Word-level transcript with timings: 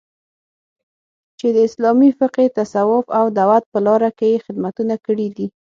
چې 1.39 1.47
د 1.55 1.57
اسلامي 1.67 2.11
فقې، 2.19 2.45
تصوف 2.57 3.05
او 3.17 3.25
دعوت 3.37 3.63
په 3.71 3.79
لاره 3.87 4.09
کې 4.17 4.27
یې 4.33 4.43
خدمتونه 4.45 4.95
کړي 5.05 5.27
دي 5.37 5.47